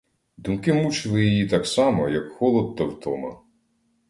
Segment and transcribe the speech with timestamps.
[0.37, 3.39] Думки мучили її так само, як холод та втома.